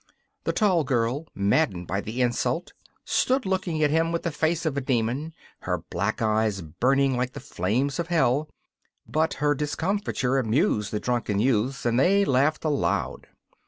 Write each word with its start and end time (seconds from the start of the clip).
The 0.45 0.51
tall 0.51 0.83
girl, 0.83 1.27
maddened 1.35 1.85
by 1.85 2.01
the 2.01 2.23
insult, 2.23 2.73
stood 3.05 3.45
looking 3.45 3.83
at 3.83 3.91
him 3.91 4.11
with 4.11 4.23
the 4.23 4.31
face 4.31 4.65
of 4.65 4.75
a 4.75 4.81
demon, 4.81 5.31
her 5.59 5.77
black 5.77 6.23
eyes 6.23 6.63
burning 6.63 7.15
like 7.15 7.35
flames 7.39 7.99
of 7.99 8.07
hell! 8.07 8.49
But 9.07 9.35
her 9.35 9.53
discomfiture 9.53 10.39
amused 10.39 10.89
the 10.91 10.99
drunken 10.99 11.37
youths, 11.37 11.85
and 11.85 11.99
they 11.99 12.25
laughed 12.25 12.65
aloud. 12.65 13.27